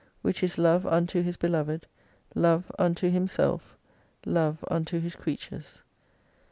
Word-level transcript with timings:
Which 0.23 0.41
is 0.41 0.57
Love 0.57 0.87
unto 0.87 1.21
His 1.21 1.37
beloved, 1.37 1.85
Love 2.33 2.71
unto 2.79 3.11
Himself, 3.11 3.77
Love 4.25 4.65
unto 4.67 4.99
His 4.99 5.15
creatures. 5.15 5.83